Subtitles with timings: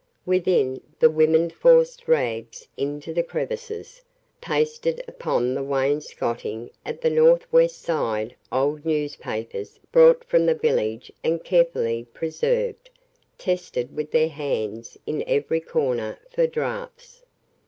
[0.25, 4.01] Within, the women forced rags into the crevices,
[4.41, 11.11] pasted upon the wainscotting at the north west side old newspapers brought from the village
[11.23, 12.89] and carefully preserved,
[13.37, 17.21] tested with their hands in every corner for draughts.